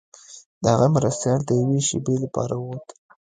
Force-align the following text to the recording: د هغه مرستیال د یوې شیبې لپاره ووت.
د 0.63 0.63
هغه 0.73 0.87
مرستیال 0.95 1.39
د 1.45 1.51
یوې 1.61 1.79
شیبې 1.87 2.15
لپاره 2.23 2.53
ووت. 2.57 2.87